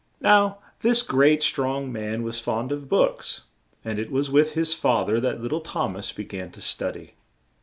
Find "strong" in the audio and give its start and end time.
1.43-1.91